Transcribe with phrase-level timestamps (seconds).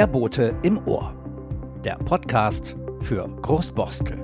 [0.00, 1.14] Der Bote im Ohr.
[1.84, 4.16] Der Podcast für Großborstel.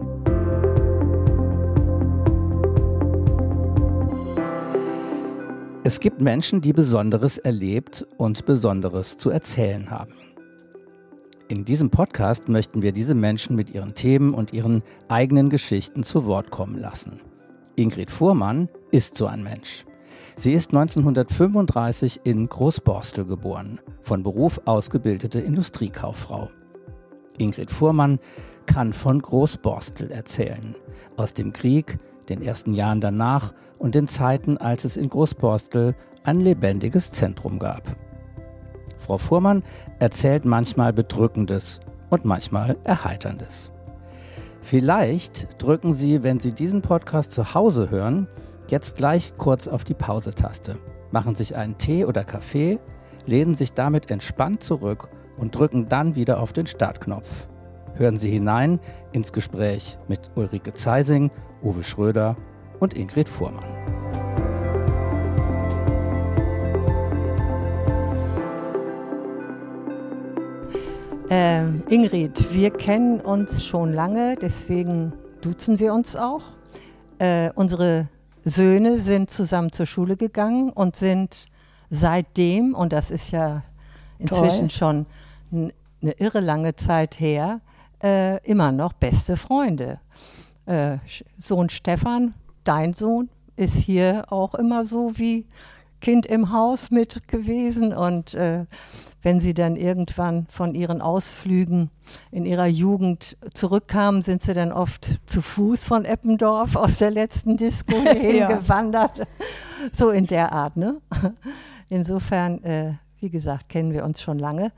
[5.85, 10.15] Es gibt Menschen, die Besonderes erlebt und Besonderes zu erzählen haben.
[11.49, 16.25] In diesem Podcast möchten wir diese Menschen mit ihren Themen und ihren eigenen Geschichten zu
[16.25, 17.21] Wort kommen lassen.
[17.77, 19.85] Ingrid Fuhrmann ist so ein Mensch.
[20.37, 26.51] Sie ist 1935 in Großborstel geboren, von Beruf ausgebildete Industriekauffrau.
[27.39, 28.19] Ingrid Fuhrmann
[28.67, 30.75] kann von Großborstel erzählen,
[31.17, 36.41] aus dem Krieg, den ersten Jahren danach und den Zeiten, als es in Großborstel ein
[36.41, 37.83] lebendiges Zentrum gab.
[38.99, 39.63] Frau Fuhrmann
[39.99, 43.71] erzählt manchmal Bedrückendes und manchmal Erheiterndes.
[44.61, 48.27] Vielleicht drücken Sie, wenn Sie diesen Podcast zu Hause hören,
[48.69, 50.77] jetzt gleich kurz auf die Pause-Taste,
[51.11, 52.79] machen sich einen Tee oder Kaffee,
[53.27, 57.49] lehnen sich damit entspannt zurück und drücken dann wieder auf den Startknopf.
[57.95, 58.79] Hören Sie hinein
[59.13, 61.31] ins Gespräch mit Ulrike Zeising,
[61.63, 62.37] Uwe Schröder
[62.79, 63.65] und Ingrid Fuhrmann.
[71.29, 76.43] Ähm, Ingrid, wir kennen uns schon lange, deswegen duzen wir uns auch.
[77.19, 78.09] Äh, unsere
[78.49, 81.47] Söhne sind zusammen zur Schule gegangen und sind
[81.91, 83.65] seitdem, und das ist ja
[84.21, 84.71] inzwischen Toll.
[84.71, 85.07] schon
[85.51, 87.61] eine irre lange Zeit her,
[88.01, 89.99] äh, immer noch beste Freunde.
[90.65, 90.99] Äh,
[91.39, 95.47] Sohn Stefan, dein Sohn, ist hier auch immer so wie
[96.01, 98.67] Kind im Haus mit gewesen und äh,
[99.27, 101.91] wenn sie dann irgendwann von ihren Ausflügen
[102.31, 107.57] in ihrer Jugend zurückkamen, sind sie dann oft zu Fuß von Eppendorf aus der letzten
[107.57, 109.19] Disco hingewandert.
[109.19, 109.27] ja.
[109.93, 111.01] So in der Art, ne?
[111.89, 114.71] Insofern, äh, wie gesagt, kennen wir uns schon lange.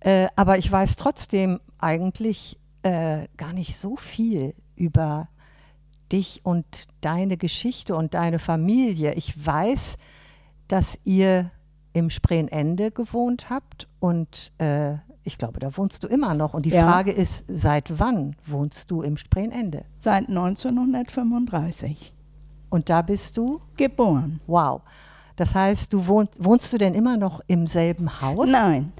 [0.00, 5.28] Äh, aber ich weiß trotzdem eigentlich äh, gar nicht so viel über
[6.12, 6.66] dich und
[7.00, 9.14] deine Geschichte und deine Familie.
[9.14, 9.96] Ich weiß,
[10.68, 11.50] dass ihr
[11.92, 16.54] im Spreenende gewohnt habt und äh, ich glaube, da wohnst du immer noch.
[16.54, 16.82] Und die ja.
[16.82, 19.84] Frage ist, seit wann wohnst du im Spreenende?
[19.98, 22.14] Seit 1935.
[22.70, 23.60] Und da bist du?
[23.76, 24.40] Geboren.
[24.46, 24.80] Wow.
[25.36, 28.48] Das heißt, du wohnst, wohnst du denn immer noch im selben Haus?
[28.48, 28.92] Nein.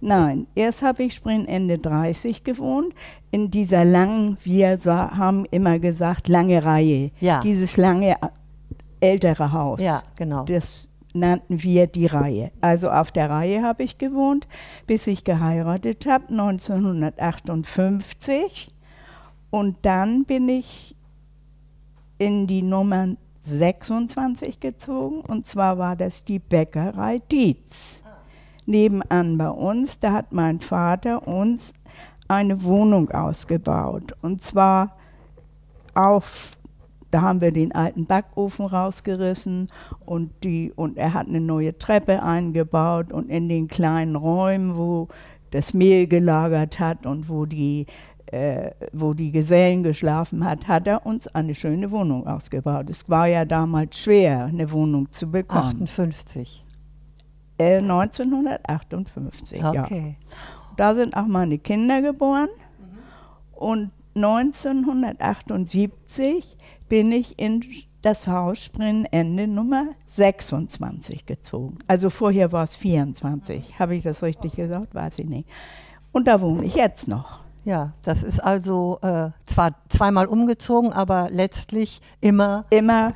[0.00, 2.94] Nein, erst habe ich Spreenende 30 gewohnt,
[3.30, 7.10] in dieser langen, wir haben immer gesagt, lange Reihe.
[7.20, 7.40] Ja.
[7.40, 8.16] Dieses lange
[9.00, 9.80] ältere Haus.
[9.80, 10.44] Ja, genau.
[10.44, 10.87] Das
[11.18, 12.50] nannten wir die Reihe.
[12.60, 14.46] Also auf der Reihe habe ich gewohnt,
[14.86, 18.70] bis ich geheiratet habe, 1958.
[19.50, 20.96] Und dann bin ich
[22.18, 25.20] in die Nummer 26 gezogen.
[25.20, 28.02] Und zwar war das die Bäckerei Dietz.
[28.66, 31.72] Nebenan bei uns, da hat mein Vater uns
[32.26, 34.14] eine Wohnung ausgebaut.
[34.20, 34.96] Und zwar
[35.94, 36.57] auf
[37.10, 39.70] da haben wir den alten Backofen rausgerissen
[40.04, 45.08] und, die, und er hat eine neue Treppe eingebaut und in den kleinen Räumen, wo
[45.50, 47.86] das Mehl gelagert hat und wo die,
[48.26, 52.90] äh, wo die Gesellen geschlafen hat, hat er uns eine schöne Wohnung ausgebaut.
[52.90, 55.84] Es war ja damals schwer, eine Wohnung zu bekommen.
[55.84, 56.62] 58.
[57.56, 60.16] Äh, 1958, okay.
[60.18, 60.26] ja.
[60.76, 62.50] Da sind auch meine Kinder geboren.
[62.78, 62.98] Mhm.
[63.54, 66.58] Und 1978
[66.88, 67.62] bin ich in
[68.02, 71.78] das Haus Sprennende Nummer 26 gezogen.
[71.86, 73.78] Also vorher war es 24.
[73.78, 74.94] Habe ich das richtig gesagt?
[74.94, 75.48] Weiß ich nicht.
[76.12, 77.40] Und da wohne ich jetzt noch.
[77.64, 82.64] Ja, das ist also äh, zwar zweimal umgezogen, aber letztlich immer.
[82.70, 83.14] Immer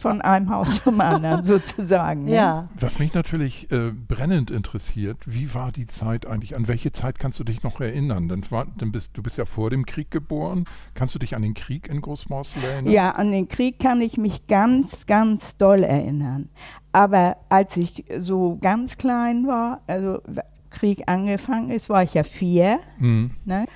[0.00, 2.24] von einem Haus zum anderen sozusagen.
[2.24, 2.34] Ne?
[2.34, 2.68] Ja.
[2.78, 6.56] Was mich natürlich äh, brennend interessiert, wie war die Zeit eigentlich?
[6.56, 8.28] An welche Zeit kannst du dich noch erinnern?
[8.28, 10.64] Dann war, dann bist, du bist ja vor dem Krieg geboren.
[10.94, 12.92] Kannst du dich an den Krieg in Großmorsel erinnern?
[12.92, 16.48] Ja, an den Krieg kann ich mich ganz, ganz doll erinnern.
[16.92, 20.20] Aber als ich so ganz klein war, also
[20.70, 22.80] Krieg angefangen ist, war ich ja vier.
[22.98, 23.32] Mhm.
[23.44, 23.66] Ne?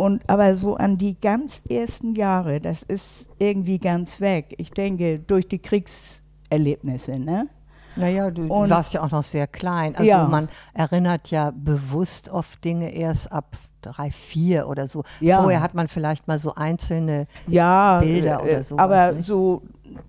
[0.00, 4.54] Und aber so an die ganz ersten Jahre, das ist irgendwie ganz weg.
[4.56, 7.48] Ich denke, durch die Kriegserlebnisse, ne?
[7.96, 9.94] Naja, du und, warst ja auch noch sehr klein.
[9.94, 10.26] Also ja.
[10.26, 15.04] man erinnert ja bewusst oft Dinge erst ab drei, vier oder so.
[15.20, 15.42] Ja.
[15.42, 18.78] Vorher hat man vielleicht mal so einzelne ja, Bilder oder so.
[18.78, 19.64] Aber so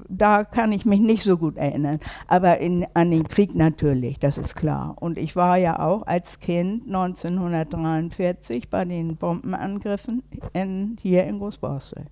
[0.09, 1.99] da kann ich mich nicht so gut erinnern.
[2.27, 4.95] Aber in, an den Krieg natürlich, das ist klar.
[4.99, 10.23] Und ich war ja auch als Kind 1943 bei den Bombenangriffen
[10.53, 12.05] in, hier in Großborstel.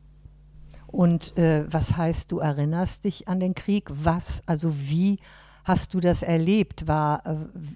[0.88, 3.90] Und äh, was heißt, du erinnerst dich an den Krieg?
[3.90, 5.20] Was, also wie
[5.70, 6.88] hast du das erlebt?
[6.88, 7.22] War,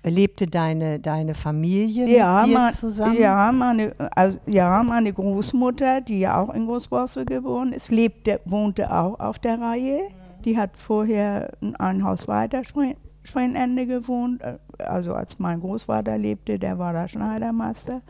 [0.04, 3.18] äh, lebte deine, deine Familie ja, mit dir mein, zusammen?
[3.18, 8.92] Ja meine, also, ja, meine Großmutter, die ja auch in Großborstel geboren ist, lebte, wohnte
[8.92, 10.08] auch auf der Reihe.
[10.44, 14.42] Die hat vorher ein Haus weiter Sprengende gewohnt.
[14.42, 18.02] Äh, also als mein Großvater lebte, der war da Schneidermeister.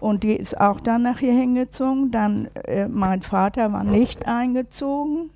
[0.00, 2.10] Und die ist auch dann nach hier hingezogen.
[2.10, 5.30] Dann äh, mein Vater war nicht eingezogen,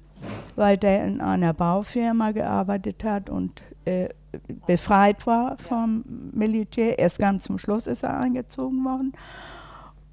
[0.57, 4.09] weil der in einer Baufirma gearbeitet hat und äh,
[4.67, 6.99] befreit war vom Militär.
[6.99, 9.13] Erst ganz zum Schluss ist er eingezogen worden.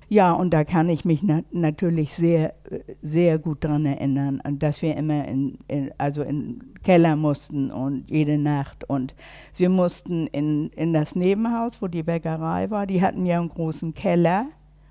[0.10, 2.54] Ja, und da kann ich mich na natürlich sehr,
[3.02, 8.38] sehr gut daran erinnern, dass wir immer in, in, also in Keller mussten und jede
[8.38, 8.90] Nacht.
[8.90, 9.16] Und
[9.58, 13.94] wir mussten in, in das Nebenhaus, wo die Bäckerei war, die hatten ja einen großen
[13.94, 14.46] Keller.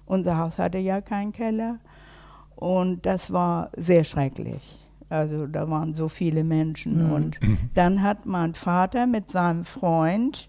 [0.05, 1.79] Unser Haus hatte ja keinen Keller.
[2.55, 4.86] Und das war sehr schrecklich.
[5.09, 7.07] Also da waren so viele Menschen.
[7.07, 7.13] Mhm.
[7.13, 7.41] Und
[7.75, 10.49] dann hat mein Vater mit seinem Freund,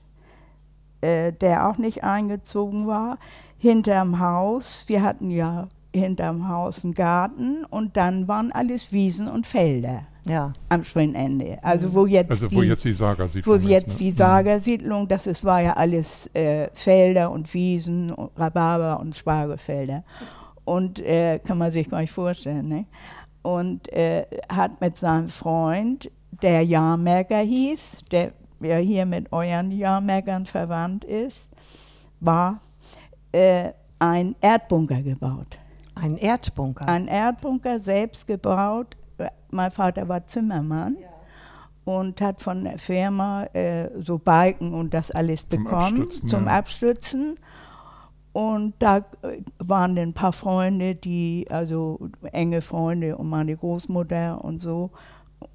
[1.02, 3.20] äh, der auch nicht eingezogen war,
[3.58, 9.48] hinterm Haus, wir hatten ja hinterm Haus einen Garten und dann waren alles Wiesen und
[9.48, 10.04] Felder.
[10.26, 10.52] Ja.
[10.70, 11.58] Am Schwinnende.
[11.64, 14.06] Also wo jetzt also, die, wo jetzt die Sagersiedlung Wo jetzt ist, ne?
[14.06, 14.18] die mhm.
[14.18, 20.04] Sagersiedlung, das ist, war ja alles äh, Felder und Wiesen, und Rhabarber und Spargelfelder.
[20.66, 22.68] Und äh, kann man sich gar nicht vorstellen.
[22.68, 22.86] Ne?
[23.42, 26.12] Und äh, hat mit seinem Freund,
[26.42, 31.50] der Jahrmerker hieß, der ja hier mit euren Jahrmerkern verwandt ist,
[32.20, 32.62] war
[33.32, 35.58] äh, ein Erdbunker gebaut.
[35.96, 36.88] Ein Erdbunker?
[36.88, 38.96] Ein Erdbunker selbst gebaut.
[39.50, 40.98] Mein Vater war Zimmermann.
[41.02, 41.10] Ja.
[41.86, 46.58] Und hat von der Firma äh, so Balken und das alles bekommen Abstützen, zum ja.
[46.58, 47.40] Abstützen.
[48.38, 51.98] Und da äh, waren ein paar Freunde, die, also
[52.32, 54.92] enge Freunde und meine Großmutter und so.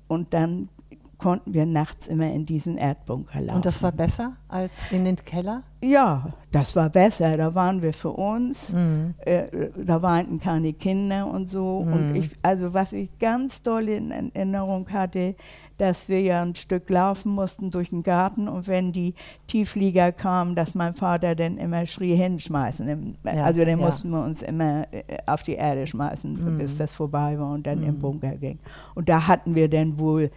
[0.08, 0.69] Und dann
[1.17, 3.55] konnten wir nachts immer in diesen Erdbunker laufen.
[3.55, 5.62] Und das war besser als in den Keller?
[5.81, 7.37] Ja, das war besser.
[7.37, 8.73] Da waren wir für uns.
[8.73, 9.14] Mhm.
[9.19, 9.44] Äh,
[9.76, 11.85] da weinten keine Kinder und so.
[11.85, 11.93] Mhm.
[11.93, 15.37] Und ich, also was ich ganz doll in Erinnerung hatte,
[15.79, 19.15] dass wir ja ein Stück laufen mussten durch den Garten und wenn die
[19.47, 23.17] Tieflieger kamen, dass mein Vater dann immer schrie, hinschmeißen.
[23.25, 23.87] Also dann ja.
[23.87, 26.59] mussten wir uns immer äh, auf die Erde schmeißen, mhm.
[26.59, 28.01] bis das vorbei war und dann im mhm.
[28.01, 28.59] Bunker ging.
[28.95, 30.31] Und da hatten wir dann wohl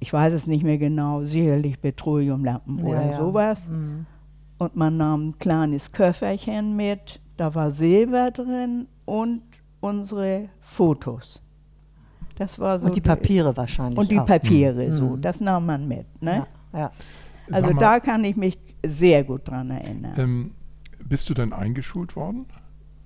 [0.00, 3.16] ich weiß es nicht mehr genau, sicherlich Petroleumlampen ja, oder ja.
[3.16, 3.68] sowas.
[3.68, 4.06] Mhm.
[4.58, 9.42] Und man nahm ein kleines Köfferchen mit, da war Silber drin und
[9.80, 11.40] unsere Fotos.
[12.38, 13.98] Das war so und die Papiere wahrscheinlich.
[13.98, 14.26] Und die auch.
[14.26, 14.92] Papiere, mhm.
[14.92, 16.06] so, das nahm man mit.
[16.22, 16.46] Ne?
[16.72, 16.92] Ja,
[17.50, 20.14] also da kann ich mich sehr gut dran erinnern.
[20.16, 20.50] Ähm,
[21.04, 22.46] bist du denn eingeschult worden?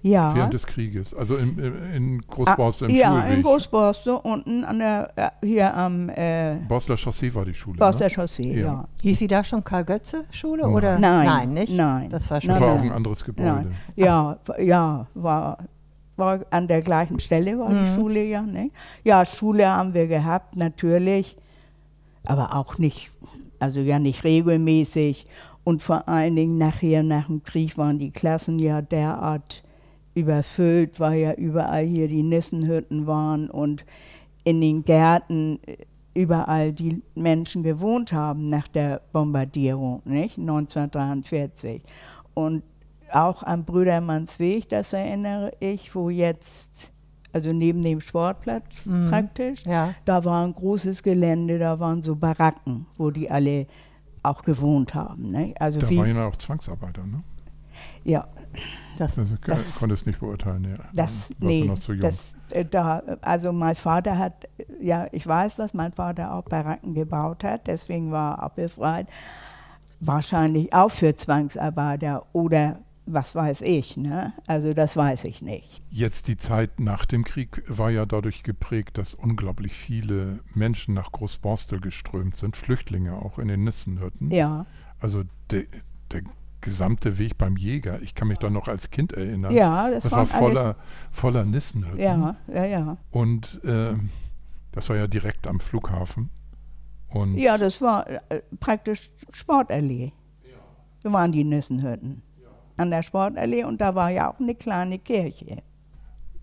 [0.03, 0.35] Ja.
[0.35, 3.29] Während des Krieges, also in, in Großborstel im ja, Schulweg.
[3.29, 6.09] Ja, in Großborstel unten an der, äh, hier am...
[6.09, 8.11] Äh, Bosler Chaussee war die Schule, Bosler ne?
[8.11, 8.67] Chaussee, ja.
[8.67, 8.89] ja.
[9.01, 10.99] Hieß sie da schon Karl-Götze-Schule oder?
[10.99, 11.73] Nein, nein, nicht?
[11.73, 12.11] Nein.
[12.11, 13.49] Das war schon das war auch ein anderes Gebäude.
[13.49, 13.77] Nein.
[13.95, 15.59] Ja, ja, war,
[16.17, 17.85] war an der gleichen Stelle war mhm.
[17.85, 18.43] die Schule, ja.
[18.43, 18.71] Ne?
[19.05, 21.37] Ja, Schule haben wir gehabt, natürlich,
[22.25, 23.11] aber auch nicht,
[23.59, 25.27] also ja nicht regelmäßig.
[25.65, 29.63] Und vor allen Dingen nachher, nach dem Krieg, waren die Klassen ja derart
[30.15, 33.85] überfüllt, weil ja überall hier die Nissenhütten waren und
[34.45, 35.77] in den Gärten äh,
[36.15, 40.37] überall die Menschen gewohnt haben nach der Bombardierung, nicht?
[40.39, 41.81] 1943.
[42.35, 42.63] Und
[43.15, 46.93] auch am Brüdermannsweg, das erinnere ich, wo jetzt,
[47.33, 49.09] also neben dem Sportplatz mhm.
[49.09, 49.95] praktisch, ja.
[50.05, 53.67] da war ein großes Gelände, da waren so Baracken, wo die alle
[54.23, 55.31] auch gewohnt haben.
[55.31, 55.55] Ne?
[55.59, 57.23] Also da waren ja auch Zwangsarbeiter, ne?
[58.05, 58.29] Ja,
[58.99, 60.85] das, also, das konntest nicht beurteilen, ja.
[60.95, 62.03] Das, nee, noch zu jung.
[62.03, 64.49] Das, äh, da, also mein Vater hat,
[64.81, 69.09] ja, ich weiß, dass mein Vater auch Baracken gebaut hat, deswegen war er auch befreit.
[70.01, 74.33] Wahrscheinlich auch für Zwangsarbeiter oder was weiß ich, ne?
[74.47, 75.83] Also das weiß ich nicht.
[75.91, 81.11] Jetzt die Zeit nach dem Krieg war ja dadurch geprägt, dass unglaublich viele Menschen nach
[81.13, 84.31] Großborstel geströmt sind, Flüchtlinge auch in den Nissenhütten.
[84.31, 84.67] Ja.
[85.01, 85.65] Also der,
[86.13, 86.23] der
[86.61, 88.01] gesamte Weg beim Jäger.
[88.03, 89.53] Ich kann mich da noch als Kind erinnern.
[89.53, 90.77] Ja, das, das war voller,
[91.11, 91.99] voller Nissenhütten.
[91.99, 92.97] Ja, ja, ja.
[93.11, 93.95] Und äh,
[94.71, 96.31] das war ja direkt am Flughafen.
[97.09, 100.13] Und ja, das war äh, praktisch Sportallee.
[100.45, 100.57] Ja.
[101.03, 102.23] Da waren die Nissenhütten.
[102.77, 105.63] An der Sportallee und da war ja auch eine kleine Kirche.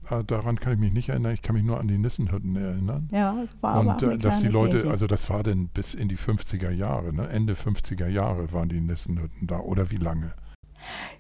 [0.10, 1.34] Äh, daran kann ich mich nicht erinnern.
[1.34, 3.10] Ich kann mich nur an die Nissenhütten erinnern.
[3.12, 4.92] Ja, das war Und aber äh, dass die Leute, Kirche.
[4.92, 7.28] also das war denn bis in die 50er Jahre, ne?
[7.30, 10.34] Ende 50er Jahre waren die Nissenhütten da oder wie lange?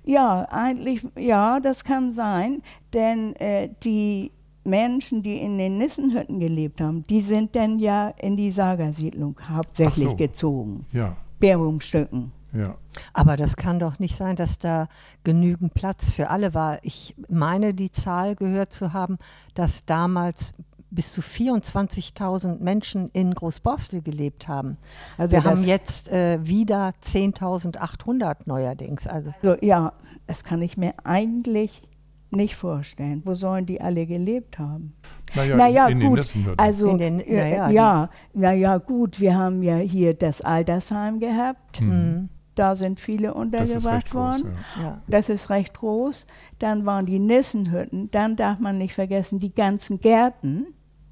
[0.03, 2.61] Ja, eigentlich, ja, das kann sein,
[2.93, 4.31] denn äh, die
[4.63, 10.05] Menschen, die in den Nissenhütten gelebt haben, die sind dann ja in die Sagersiedlung hauptsächlich
[10.05, 10.15] so.
[10.15, 10.85] gezogen.
[10.91, 12.31] Ja, Bärumstücken.
[12.53, 12.75] Ja.
[13.13, 14.87] Aber das kann doch nicht sein, dass da
[15.23, 16.79] genügend Platz für alle war.
[16.83, 19.17] Ich meine, die Zahl gehört zu haben,
[19.53, 20.53] dass damals
[20.91, 24.77] bis zu 24.000 Menschen in Großborstel gelebt haben.
[25.19, 29.05] Also Wir haben jetzt äh, wieder 10.800 neuerdings.
[29.07, 29.93] Also So, ja,
[30.27, 31.83] das kann ich mir eigentlich
[32.31, 33.21] nicht vorstellen.
[33.25, 34.93] Wo sollen die alle gelebt haben?
[35.35, 36.55] Naja, naja, in, in den gut.
[36.57, 41.81] Also, In den- äh, naja, ja, naja, gut, wir haben ja hier das Altersheim gehabt.
[41.81, 42.29] Mhm.
[42.59, 44.53] Da sind viele Das ist untergebracht recht groß, worden.
[44.77, 44.83] ja.
[44.83, 45.01] ja.
[45.07, 46.27] Das ist recht groß.
[46.59, 48.11] Dann waren die Nissenhütten.
[48.11, 50.67] Dann darf man nicht vergessen, die ganzen Gärten.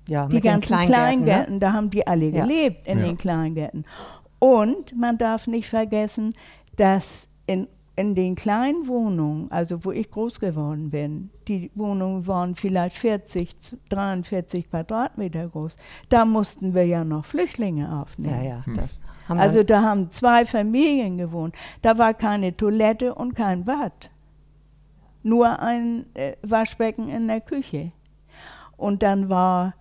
[0.09, 1.59] ja die mit den ganzen Kleingärten, Kleingärten, ne?
[1.59, 2.41] da haben die alle Ja.
[2.45, 3.05] gelebt in Ja.
[3.05, 3.85] den Kleingärten.
[4.39, 6.33] Und man darf nicht vergessen,
[6.75, 12.55] dass in, in den kleinen Wohnungen, also wo ich groß geworden bin, die Wohnungen waren
[12.55, 13.49] vielleicht 40,
[13.89, 15.75] 43 Quadratmeter groß,
[16.09, 18.43] da mussten wir ja noch Flüchtlinge aufnehmen.
[18.43, 18.65] Ja, ja.
[18.65, 18.79] Hm.
[19.27, 21.55] Haben Also da haben zwei Familien gewohnt.
[21.81, 24.09] Da war keine Toilette und kein Bad.
[25.23, 27.91] Nur ein äh, Waschbecken in der Küche.
[28.77, 29.73] Und dann war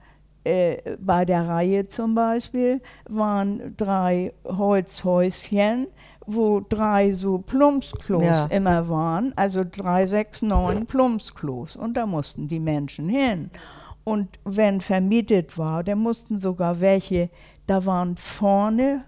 [0.44, 5.88] äh, bei der Reihe zum Beispiel, waren drei Holzhäuschen,
[6.26, 8.46] wo drei so Plumpsklos Ja.
[8.46, 9.32] immer waren.
[9.36, 11.76] Also drei, sechs, neun Plumpsklos.
[11.76, 13.50] Und da mussten die Menschen hin.
[14.02, 17.28] Und wenn vermietet war, da mussten sogar welche,
[17.66, 19.04] da waren vorne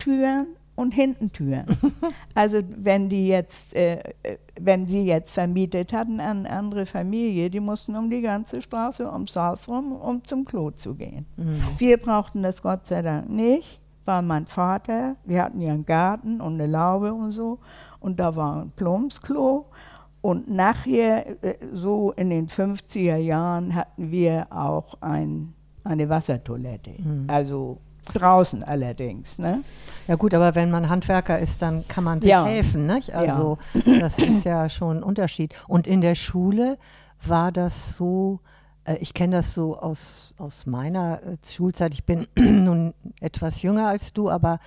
[0.00, 0.46] Türen
[0.80, 1.66] und hinten Türen.
[2.34, 7.50] also wenn die jetzt, äh, äh, wenn sie jetzt vermietet hatten an eine andere Familie,
[7.50, 11.26] die mussten um die ganze Straße ums Haus rum, um zum Klo zu gehen.
[11.36, 11.62] Mhm.
[11.78, 16.40] Wir brauchten das Gott sei Dank nicht, war mein Vater, wir hatten ja einen Garten
[16.40, 17.58] und eine Laube und so
[18.00, 19.66] und da war ein Plumpsklo
[20.22, 25.54] und nachher, äh, so in den 50er Jahren, hatten wir auch ein,
[25.84, 26.92] eine Wassertoilette,
[27.26, 27.78] also
[28.12, 29.38] draußen allerdings.
[29.38, 29.62] Ne?
[30.06, 32.44] ja gut, aber wenn man Handwerker ist, dann kann man sich Ja.
[32.44, 32.86] helfen.
[32.86, 33.14] Nicht?
[33.14, 33.58] Also
[34.00, 35.54] das ist ja schon ein Unterschied.
[35.68, 36.78] Und in der Schule
[37.24, 38.40] war das so,
[38.84, 43.88] äh, ich kenne das so aus, aus meiner äh, Schulzeit, ich bin nun etwas jünger
[43.88, 44.58] als du, aber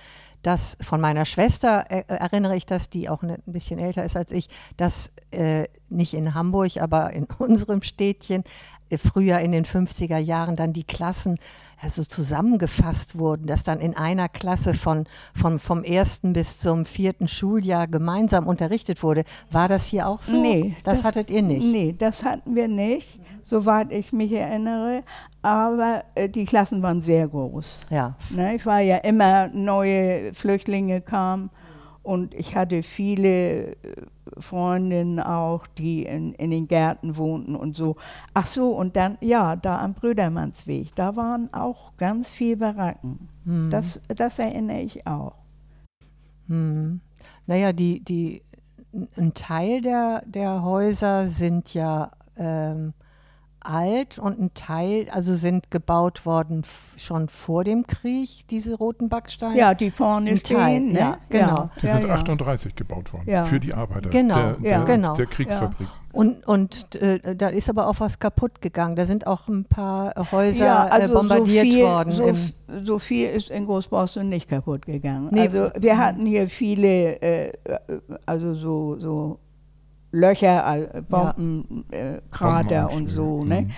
[0.42, 4.16] das von meiner Schwester äh, erinnere ich, dass die auch ne, ein bisschen älter ist
[4.16, 8.44] als ich, dass äh, nicht in Hamburg, aber in unserem Städtchen
[8.98, 11.36] früher in den 50er Jahren dann die Klassen
[11.84, 17.28] also zusammengefasst wurden, dass dann in einer Klasse von, von, vom ersten bis zum vierten
[17.28, 19.24] Schuljahr gemeinsam unterrichtet wurde.
[19.50, 20.40] War das hier auch so?
[20.40, 21.64] Nee, das, hattet ihr nicht.
[21.64, 25.02] Nee, das hatten wir nicht, soweit ich mich erinnere.
[25.42, 27.80] Aber äh, die Klassen waren sehr groß.
[27.90, 28.16] Ja.
[28.30, 31.50] Ne, ich war ja immer, neue Flüchtlinge kamen
[32.04, 33.76] und ich hatte viele äh,
[34.38, 37.96] Freundinnen auch, die in, in den Gärten wohnten und so.
[38.34, 43.28] Ach so, und dann, ja, da am Brüdermannsweg, da waren auch ganz viele Baracken.
[43.44, 43.70] Hm.
[43.70, 45.34] Das, das erinnere ich auch.
[46.48, 47.00] Hm.
[47.46, 48.42] Naja, die, die,
[49.16, 52.92] ein Teil der, der Häuser sind ja ähm,
[53.64, 56.62] alt und ein Teil, also sind gebaut worden
[56.96, 59.56] schon vor dem Krieg, diese roten Backsteine.
[59.56, 60.56] Ja, die vorne Ein stehen.
[60.56, 60.98] Teil, ne?
[60.98, 61.70] ja, genau.
[61.82, 62.14] Die Ja, sind ja.
[62.14, 63.44] 38 gebaut worden Ja.
[63.44, 64.84] für die Arbeiter Genau, der, der, ja.
[64.84, 65.14] genau.
[65.14, 65.88] der Kriegsfabrik.
[66.12, 68.94] Und, und äh, da ist aber auch was kaputt gegangen.
[68.94, 72.12] Da sind auch ein paar äh, Häuser ja, also äh, bombardiert so viel, worden.
[72.12, 72.32] So,
[72.84, 75.28] so viel ist in Großboston nicht kaputt gegangen.
[75.32, 75.48] Nee.
[75.48, 77.78] Also wir hatten hier viele, äh, äh,
[78.26, 79.38] also so, so
[80.14, 83.70] Löcher, äh, Bombenkrater äh, Krater und so, ne?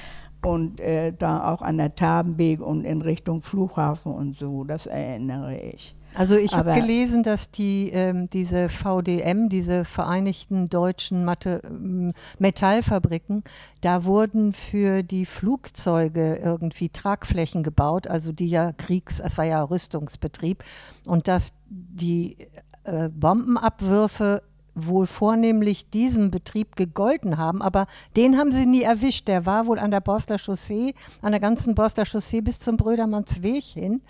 [0.42, 5.58] Und äh, da auch an der Tabenweg und in Richtung Flughafen und so, das erinnere
[5.58, 5.96] ich.
[6.14, 13.44] Also ich habe gelesen, dass die ähm, diese VDM, diese Vereinigten Deutschen Mathe, ähm, Metallfabriken,
[13.82, 19.62] da wurden für die Flugzeuge irgendwie Tragflächen gebaut, also die ja Kriegs, es war ja
[19.62, 20.64] Rüstungsbetrieb
[21.06, 22.36] und dass die
[22.84, 24.42] äh, Bombenabwürfe
[24.76, 29.26] wohl vornehmlich diesem Betrieb gegolten haben, aber den haben sie nie erwischt.
[29.26, 33.64] Der war wohl an der Borster Chaussee, an der ganzen Borster Chaussee bis zum Brödermannsweg
[33.64, 34.02] hin.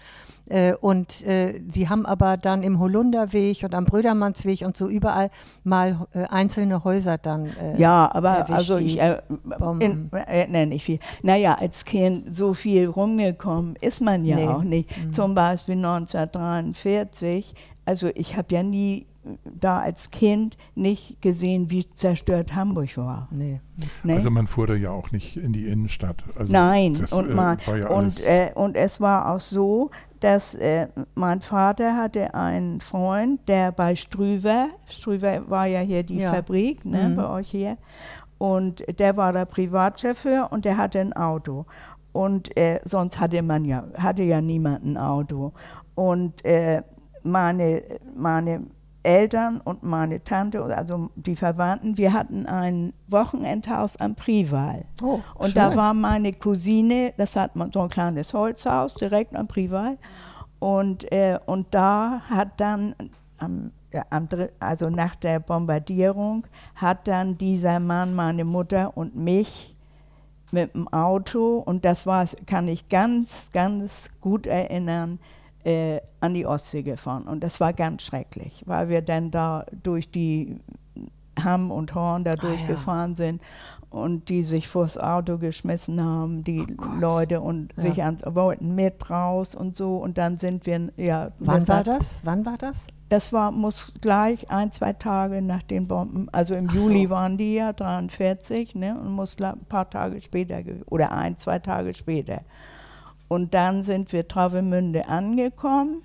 [0.49, 5.31] Äh, und äh, sie haben aber dann im Holunderweg und am Brödermannsweg und so überall
[5.65, 7.47] mal äh, einzelne Häuser dann.
[7.47, 9.23] Äh, Ja, aber erwischt, also ich äh,
[9.81, 10.99] in, erinnere nicht viel.
[11.23, 14.47] Naja, als Kind so viel rumgekommen ist man ja Nee.
[14.49, 14.89] auch nicht.
[15.13, 17.55] Zum Beispiel 1943,
[17.85, 19.07] also ich habe ja nie
[19.45, 23.29] da als Kind nicht gesehen, wie zerstört Hamburg war.
[23.31, 23.61] nee.
[24.05, 24.15] Ne?
[24.15, 26.25] Also man fuhr da ja auch nicht in die Innenstadt.
[26.39, 29.91] Also Nein, das, und, äh, man, war ja und, äh, und es war auch so,
[30.21, 36.21] dass äh, mein Vater hatte einen Freund, der bei Strüver, Strüver war ja hier die
[36.21, 36.33] Ja.
[36.33, 37.17] Fabrik, ne, Mhm.
[37.17, 37.77] bei euch hier,
[38.39, 41.65] Und der war der Privatchauffeur und der hatte ein Auto.
[42.13, 45.53] Und äh, sonst hatte man ja, hatte ja niemand ein Auto.
[45.95, 46.83] Und äh,
[47.23, 47.83] meine,
[48.15, 48.63] meine
[49.07, 54.85] Eltern und meine Tante, also die Verwandten, wir hatten ein Wochenendhaus am Prival.
[55.01, 55.55] Oh, und schön.
[55.55, 59.97] da war meine Cousine, das hat man so ein kleines Holzhaus direkt am Prival.
[60.59, 62.97] Und, äh, und da hat dann,
[63.39, 66.45] am, ja, am, also nach der Bombardierung,
[66.75, 69.77] hat dann dieser Mann meine Mutter und mich
[70.51, 75.21] mit dem Auto, und das war, kann ich ganz, ganz gut erinnern,
[75.67, 77.25] äh, an die Ostsee gefahren.
[77.25, 80.61] Und das war ganz schrecklich, weil wir dann da durch die
[81.43, 82.37] Hamm und Horn da ja.
[82.37, 83.43] durchgefahren sind
[83.91, 86.65] und die sich vors Auto geschmissen haben, die
[87.01, 87.83] Leute und Ja.
[87.83, 89.97] sich ans, wollten mit raus und so.
[89.97, 91.33] Und dann sind wir, ja.
[91.41, 92.21] Wann war das?
[92.23, 92.87] Wann war das?
[93.09, 97.11] Das war, muss gleich ein, zwei Tage nach den Bomben, also im Ach Juli so.
[97.11, 101.93] waren die ja, 43, ne, und muss ein paar Tage später, oder ein, zwei Tage
[101.95, 102.43] später.
[103.29, 106.03] Und dann sind wir Travemünde angekommen.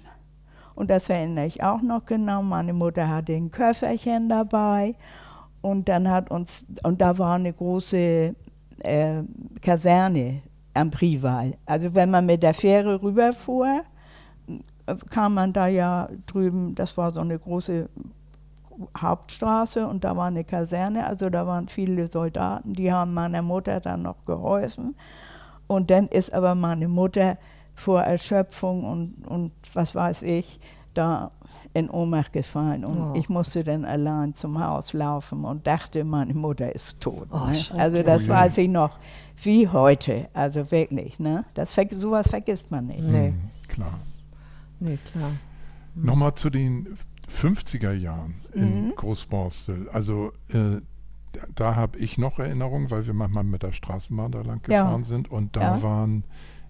[0.76, 2.42] Und das erinnere ich auch noch genau.
[2.42, 4.96] Meine Mutter hatte ein Köfferchen dabei.
[5.62, 8.36] Und dann hat uns, und da war eine große
[8.80, 9.24] äh,
[9.62, 10.42] Kaserne
[10.74, 11.54] am Prival.
[11.66, 13.82] Also wenn man mit der Fähre rüberfuhr,
[15.10, 17.90] kam man da ja drüben, das war so eine große
[18.98, 23.80] Hauptstraße und da war eine Kaserne, also da waren viele Soldaten, die haben meiner Mutter
[23.80, 24.96] dann noch geholfen.
[25.72, 27.38] Und dann ist aber meine Mutter
[27.76, 30.60] vor Erschöpfung und, und was weiß ich,
[30.94, 31.32] da
[31.74, 32.84] in Ohnmacht gefallen.
[32.84, 33.14] Und Oh.
[33.16, 37.28] ich musste dann allein zum Haus laufen und dachte, meine Mutter ist tot.
[37.32, 37.58] Oh, ne?
[37.80, 39.00] Also das Oh weiß ich noch
[39.42, 40.28] wie heute.
[40.34, 41.46] Also wirklich, ne?
[41.54, 43.04] Das, sowas vergisst man nicht.
[43.04, 43.94] Nee, Hm, klar.
[44.82, 45.32] nee, klar.
[45.96, 46.98] Nochmal zu den
[47.30, 48.96] 50er Jahren in Mhm.
[48.98, 49.88] Großborstel.
[49.94, 50.82] Also äh,
[51.34, 54.84] da, da habe ich noch Erinnerungen, weil wir manchmal mit der Straßenbahn da lang Ja.
[54.84, 55.84] gefahren sind und da Ja.
[55.84, 56.24] waren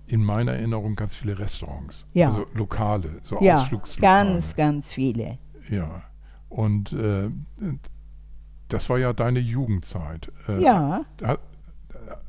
[0.07, 2.27] in meiner Erinnerung ganz viele Restaurants, Ja.
[2.27, 4.33] also Lokale, so Ja, Ausflugslokale.
[4.33, 5.37] ganz, ganz viele.
[5.69, 6.03] Ja,
[6.49, 7.29] und äh,
[8.67, 10.31] das war ja deine Jugendzeit.
[10.47, 11.39] Äh, Ja, Hat,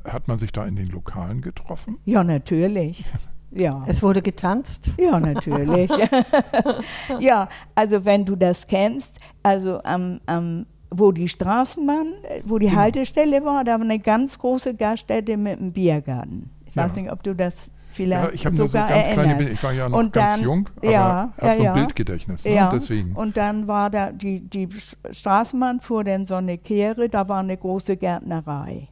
[0.05, 1.99] hat man sich da in den Lokalen getroffen?
[2.05, 3.05] ja, natürlich.
[3.55, 3.85] Ja.
[3.87, 4.89] Es wurde getanzt.
[4.99, 5.91] Ja, natürlich.
[7.21, 12.67] ja, also wenn du das kennst, also am, am wo die Straßenbahn, äh, wo die
[12.67, 12.79] Genau.
[12.81, 16.51] Haltestelle war, da war eine ganz große Gaststätte mit einem Biergarten.
[16.67, 17.03] Ich weiß Ja.
[17.03, 19.39] nicht, ob du das vielleicht Ja, ich habe nur so sogar ganz kleine erinnerst.
[19.39, 19.53] Bilder.
[19.53, 21.73] Ich war ja noch Und ganz dann- jung, aber ja, habe ja, so ein ja.
[21.75, 22.45] Bildgedächtnis.
[22.45, 22.55] Ne?
[22.55, 23.13] Ja, Deswegen.
[23.15, 24.69] und dann war da die, die
[25.11, 28.89] Straßenbahn fuhr dann so eine Kehre, da war eine große Gärtnerei.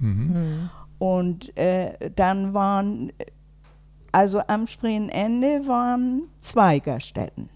[0.00, 0.68] Mhm.
[0.98, 3.12] Und äh, dann waren,
[4.12, 7.48] also am Spreeende waren zwei Gaststätten.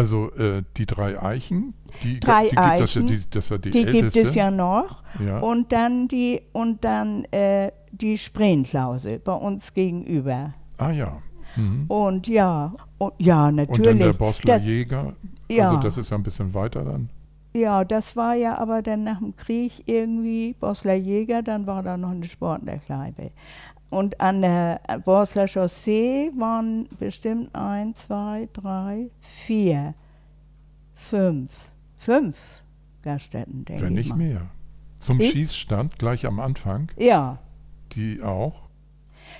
[0.00, 3.58] Also äh, die drei Eichen, die, Drei die gibt das ja, Eichen, die, das ja
[3.58, 5.02] die, Die gibt es ja noch.
[5.22, 5.40] Ja.
[5.40, 10.54] Und dann die, und dann äh, die Spreenklause bei uns gegenüber.
[10.78, 11.18] ah ja.
[11.56, 11.84] Mhm.
[11.88, 13.98] Und ja, und, ja, Und dann natürlich.
[13.98, 15.12] der Bosler das, Jäger.
[15.50, 15.68] Ja.
[15.68, 17.10] Also das ist ja ein bisschen weiter dann.
[17.52, 21.98] ja, das war ja aber dann nach dem Krieg irgendwie Bosler Jäger, dann war da
[21.98, 23.32] noch eine Sportlerkneipe.
[23.90, 29.94] Und an der Bosler Chaussee waren bestimmt ein, zwei, drei, vier,
[30.94, 31.50] fünf,
[31.96, 32.62] fünf
[33.02, 34.16] Gaststätten, denke Wenn ich nicht mal.
[34.18, 34.40] mehr.
[35.00, 35.32] Zum Ich?
[35.32, 37.38] Schießstand gleich am Anfang, Ja,
[37.92, 38.54] die auch.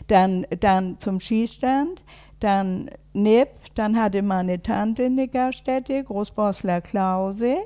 [0.09, 2.03] dann, dann zum Schießstand,
[2.41, 7.57] dann Nipp, dann hatte meine Tante eine Gaststätte, Großbosler Klause,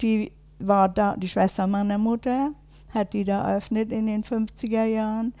[0.00, 2.52] die war da, die Schwester meiner Mutter,
[2.94, 5.32] hat die da eröffnet in den 50er Jahren,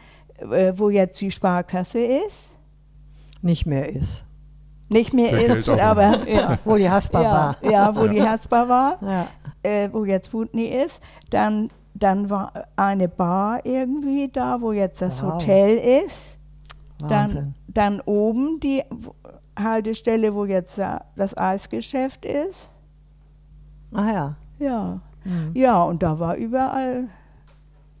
[0.76, 2.54] wo jetzt die Sparkasse ist.
[3.42, 4.24] Nicht mehr ist.
[4.88, 7.30] Nicht mehr Der ist, aber ja, Wo die Haspa ja,
[7.62, 7.70] war.
[7.70, 8.98] ja, wo die Herzbar war.
[9.02, 9.26] Ja.
[9.62, 11.00] äh, wo jetzt Wutni ist.
[11.30, 15.34] Dann, dann war eine Bar irgendwie da, wo jetzt das Wow.
[15.34, 16.36] Hotel ist.
[16.98, 17.54] Wahnsinn.
[17.68, 18.82] Dann, dann oben die
[19.58, 22.68] Haltestelle, wo jetzt äh, das Eisgeschäft ist.
[23.92, 24.34] Ah ja.
[24.58, 25.00] Ja.
[25.24, 25.50] Mhm.
[25.54, 27.04] Ja, und da war überall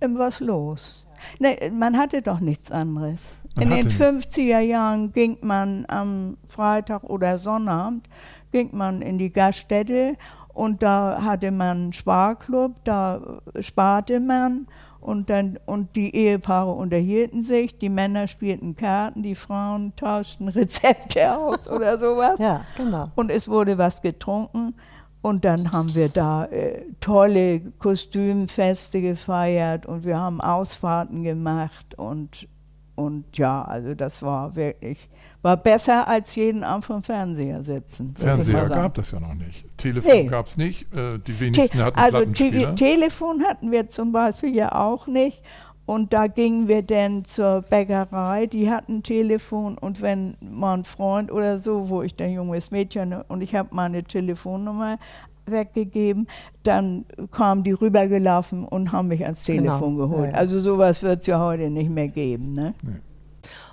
[0.00, 1.06] irgendwas los.
[1.38, 3.36] Ne, man hatte doch nichts anderes.
[3.54, 4.38] Man In den hatte nichts.
[4.38, 8.08] 50er Jahren ging man am Freitag oder Sonnabend
[8.52, 10.16] ging man in die Gaststätte
[10.52, 14.66] und da hatte man einen Sparklub, da sparte man
[15.00, 21.36] und dann und die Ehepaare unterhielten sich, die Männer spielten Karten, die Frauen tauschten Rezepte
[21.36, 22.38] aus oder sowas.
[22.38, 23.10] Ja, genau.
[23.14, 24.74] Und es wurde was getrunken.
[25.22, 31.94] Und dann haben wir da äh, tolle Kostümfeste gefeiert und wir haben Ausfahrten gemacht.
[31.98, 32.48] Und,
[32.94, 35.10] und ja, also das war wirklich
[35.42, 38.14] War besser als jeden Abend vom Fernseher sitzen.
[38.14, 39.64] Fernseher gab es ja noch nicht.
[39.78, 40.26] Telefon Nee.
[40.26, 40.82] gab es nicht.
[40.94, 42.74] Äh, die Te wenigsten hatten also Te.
[42.74, 45.42] Telefon hatten wir zum Beispiel ja auch nicht.
[45.90, 51.32] Und da gingen wir dann zur Bäckerei, die hatten Telefon und wenn mal ein Freund
[51.32, 55.00] oder so, wo ich dann junges Mädchen und ich habe meine Telefonnummer
[55.46, 56.28] weggegeben,
[56.62, 60.26] dann kamen die rübergelaufen und haben mich ans Genau, Telefon geholt.
[60.26, 60.34] ja, ja.
[60.36, 62.52] Also sowas wird es ja heute nicht mehr geben.
[62.52, 62.72] Ne?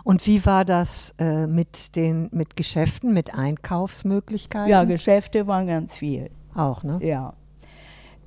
[0.04, 4.72] Und wie war das äh, mit den mit Geschäften, mit Einkaufsmöglichkeiten?
[4.72, 6.32] Ja, Geschäfte waren ganz viel.
[6.56, 6.98] auch, ne?
[7.04, 7.34] Ja.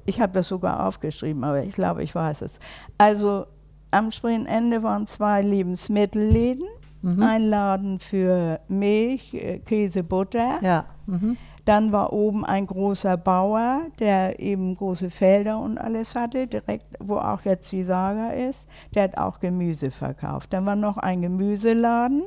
[0.07, 2.61] Ich habe das sogar aufgeschrieben, aber ich glaube, ich weiß es.
[2.97, 3.47] Also
[3.91, 6.67] am Spreeende waren zwei Lebensmittelläden,
[7.03, 7.23] Mhm.
[7.23, 10.59] ein Laden für Milch, äh, Käse, Butter.
[10.63, 10.85] Ja.
[11.07, 11.39] Mhm.
[11.65, 17.17] Dann war oben ein großer Bauer, der eben große Felder und alles hatte, direkt wo
[17.17, 18.67] auch jetzt die Saga ist.
[18.95, 20.53] Der hat auch Gemüse verkauft.
[20.53, 22.25] Dann war noch ein Gemüseladen,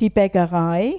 [0.00, 0.96] die Bäckerei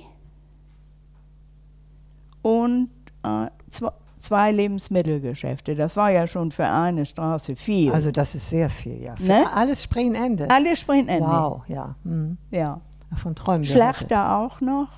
[2.41, 2.89] und
[3.23, 5.75] äh, zwei, zwei Lebensmittelgeschäfte.
[5.75, 7.91] Das war ja schon für eine Straße viel.
[7.91, 9.15] Also das ist sehr viel, ja.
[9.19, 9.45] Ne?
[9.53, 10.49] Alles Springende.
[10.49, 11.25] alle Springende.
[11.25, 11.95] Wow, ja.
[12.03, 12.37] Mhm.
[12.51, 12.81] Ja.
[13.09, 14.89] Davon träumen wir Schlachter auch noch.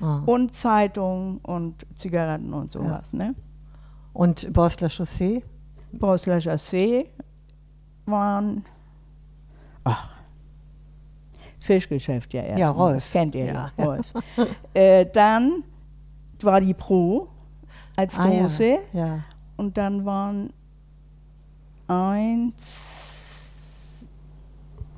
[0.00, 0.22] Ah.
[0.26, 3.12] und Zeitungen und Zigaretten und sowas.
[3.12, 3.34] Ne?
[4.12, 5.42] Und Borstler Chaussee?
[5.92, 7.10] Broslerscher See
[8.06, 8.64] waren,
[9.82, 10.14] ach,
[11.58, 12.60] Fischgeschäft ja erst.
[12.60, 12.94] Ja, Rolf.
[12.94, 13.72] Das kennt ihr Ja.
[13.76, 14.12] ja, Rolf.
[14.74, 15.64] äh, dann
[16.42, 17.28] war die Pro
[17.98, 18.40] als Ah, ja.
[18.42, 19.20] große Ja.
[19.56, 20.50] und dann waren
[21.88, 22.54] eins,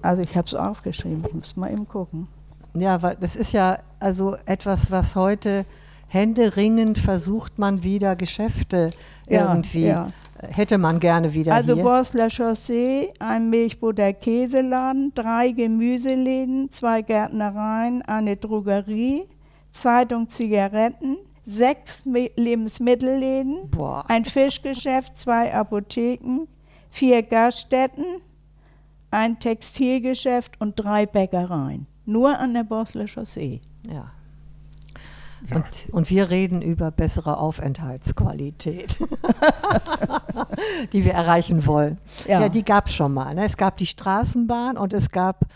[0.02, 2.28] also ich habe es aufgeschrieben, ich muss mal eben gucken.
[2.74, 5.64] Ja, weil das ist ja also etwas, was heute
[6.08, 8.90] händeringend versucht man wieder Geschäfte
[9.28, 9.86] Ja, irgendwie.
[9.86, 10.06] ja.
[10.54, 11.82] Hätte man gerne wieder Also hier.
[11.82, 19.24] Borsler Chaussee, ein Milchbutter-Käseladen, drei Gemüseläden, zwei Gärtnereien, eine Drogerie,
[19.70, 21.18] Zeitung, Zigaretten,
[21.50, 24.04] sechs Lebensmittelläden, Boah.
[24.08, 26.46] ein Fischgeschäft, zwei Apotheken,
[26.90, 28.04] vier Gaststätten,
[29.10, 31.86] ein Textilgeschäft und drei Bäckereien.
[32.06, 33.60] Nur an der Borsler Chaussee.
[33.86, 34.12] Ja.
[35.48, 35.56] Ja.
[35.56, 38.98] Und, und wir reden über bessere Aufenthaltsqualität,
[40.92, 41.98] die wir erreichen wollen.
[42.28, 42.48] Ja, Ja.
[42.50, 43.34] die gab es schon mal.
[43.34, 43.44] Ne?
[43.46, 45.46] Es gab die Straßenbahn und es gab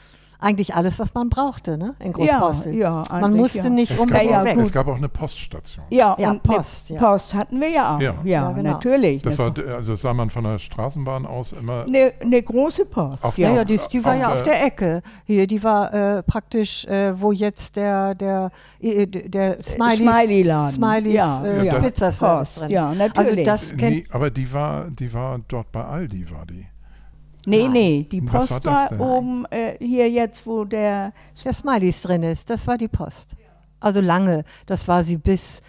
[0.45, 1.95] eigentlich alles, was man brauchte ne?
[1.99, 2.75] in Großpostel.
[2.75, 3.69] ja, man eigentlich musste ja.
[3.71, 4.59] nicht Es, unbedingt Ja, ja, weg.
[4.59, 5.85] es gab auch eine Poststation.
[5.91, 7.03] Ja, Ja, und Post, ne, ja.
[7.13, 8.01] Post hatten wir ja auch.
[8.01, 8.15] Ja.
[8.23, 8.71] Ja, Ja, genau.
[8.73, 9.23] natürlich.
[9.23, 11.85] Das war, also das sah man von der Straßenbahn aus immer.
[11.87, 13.25] eine, eine große Post.
[13.25, 15.03] Auf Ja, Ja, ja, die, die war auf ja auf der- Ecke.
[15.25, 20.71] Hier, die war äh, praktisch, äh, wo jetzt der, der, äh, der Smileys, Smiley-Laden.
[20.75, 21.79] Smileys Ja, äh, ja.
[21.81, 22.69] Pizzaservice Post, drin.
[22.71, 23.45] ja, Also natürlich.
[23.45, 26.67] das kennt, Nee, aber die war, die war dort bei Aldi, war die.
[27.47, 27.73] Nee, Nein.
[27.73, 29.01] nee, die Was war Post war, denn?
[29.01, 31.13] oben äh, hier jetzt, wo der.
[31.45, 33.37] der Smileys drin ist, das war die Post.
[33.81, 35.61] Also lange, das war sie bis,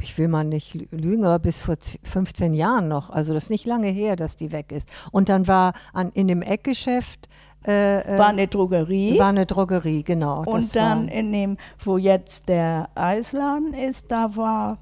[0.00, 3.10] ich will mal nicht lü- lügen, aber bis vor z- 15 Jahren noch.
[3.10, 4.88] Also das ist nicht lange her, dass die weg ist.
[5.12, 7.28] Und dann war an, in dem Eckgeschäft
[7.64, 9.16] äh, äh, War eine Drogerie.
[9.20, 10.44] war eine Drogerie, genau.
[10.44, 14.78] das und dann war, in dem, wo jetzt der Eisladen ist, da war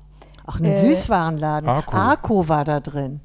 [0.46, 1.68] ach, ein äh, Süßwarenladen.
[1.68, 1.94] Arco.
[1.94, 3.20] Arco war da drin.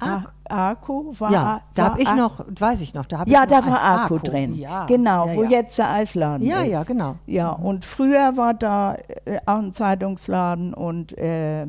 [0.00, 1.14] A- Arco.
[1.18, 3.60] War, Ja, da war habe ich noch, weiß ich noch, da habe Ja, ich noch
[3.60, 4.54] da war ein Arco drin.
[4.54, 5.50] Ja, genau, ja, wo ja.
[5.50, 6.68] jetzt der Eisladen Ja, ist.
[6.68, 7.16] ja, genau.
[7.26, 11.66] Ja, und früher war da äh, auch ein Zeitungsladen und äh,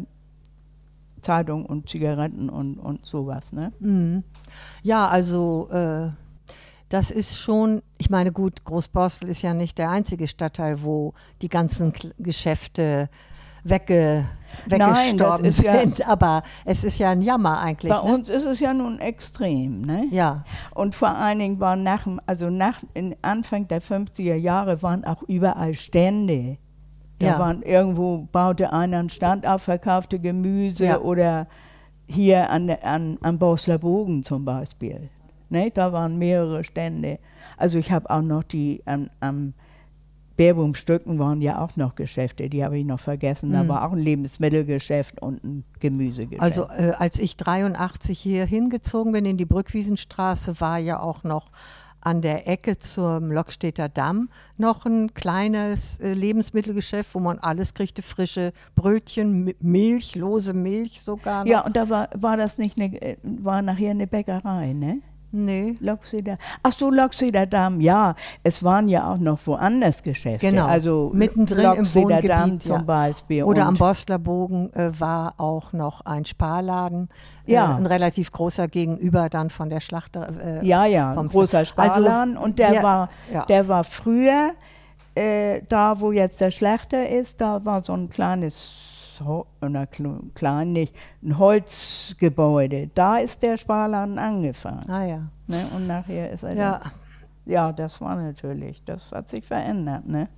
[1.22, 3.72] Zeitung und Zigaretten und, und sowas, ne?
[3.80, 4.24] Mhm.
[4.82, 6.10] Ja, also äh,
[6.90, 11.50] das ist schon, ich meine, gut, Großborstel ist ja nicht der einzige Stadtteil, wo die
[11.50, 13.10] ganzen Geschäfte
[13.64, 14.26] wegge
[14.68, 17.92] Nein, weggestorben ja- sind, aber es ist ja ein Jammer eigentlich.
[17.92, 18.14] Bei ne?
[18.14, 20.06] uns ist es ja nun extrem, ne?
[20.12, 25.04] Ja, Und vor allen Dingen waren nach, also nach in Anfang der 50er Jahre waren
[25.06, 26.58] auch überall Stände.
[27.20, 27.40] Da Ja.
[27.40, 31.00] waren irgendwo, baute einer einen Stand auf, verkaufte Gemüse Ja.
[31.00, 31.48] oder
[32.06, 35.10] hier an, an, am Bosler Bogen zum Beispiel.
[35.50, 35.72] Ne?
[35.72, 37.20] Da waren mehrere Stände.
[37.58, 39.54] Also ich habe auch noch die am, am
[40.36, 43.52] Bärbumstücken waren ja auch noch Geschäfte, die habe ich noch vergessen.
[43.52, 43.68] Da Mhm.
[43.68, 46.42] war auch ein Lebensmittelgeschäft und ein Gemüsegeschäft.
[46.42, 51.52] also äh, als ich 83 hier hingezogen bin in die Brückwiesenstraße, war ja auch noch
[52.02, 58.02] an der Ecke zum Lockstädter Damm noch ein kleines äh, Lebensmittelgeschäft, wo man alles kriegte,
[58.02, 61.52] frische Brötchen, Mi- Milch, lose Milch sogar noch.
[61.52, 65.00] ja, und da war, war das nicht eine, äh, war nachher eine Bäckerei, ne?
[65.36, 65.76] Nee.
[65.80, 66.38] Loxeder.
[66.62, 68.14] Ach so, Loxeder Damm, ja.
[68.44, 70.46] Es waren ja auch noch woanders Geschäfte.
[70.48, 72.82] Genau, Also mittendrin im Loxeder Damm Wohngebiet, zum ja.
[72.84, 73.44] Beispiel.
[73.44, 77.10] Oder am und, Bostler Bogen äh, war auch noch ein Sparladen,
[77.48, 77.72] Ja.
[77.74, 80.28] äh, ein relativ großer gegenüber dann von der Schlachter.
[80.62, 82.38] Äh, Ja, ja, vom- großer Also, Sparladen.
[82.38, 83.46] und der, wir- war, ja.
[83.46, 84.52] der war früher
[85.16, 88.72] äh, da wo jetzt der Schlechter ist, da war so ein kleines,
[89.20, 92.90] Kle- klein nicht, ein Holzgebäude.
[92.94, 94.90] Da ist der Sparladen angefangen.
[94.90, 95.30] Ah ja.
[95.48, 95.68] Ne?
[95.76, 96.82] Und nachher ist er Ja,
[97.46, 100.30] ja, das war natürlich, das hat sich verändert, ne?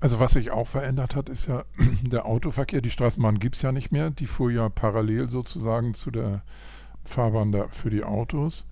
[0.00, 1.64] Also was sich auch verändert hat, ist ja
[2.02, 2.80] der Autoverkehr.
[2.82, 4.10] Die Straßenbahn gibt es ja nicht mehr.
[4.10, 6.42] Die fuhr ja parallel sozusagen zu der
[7.04, 8.66] Fahrbahn da für die Autos.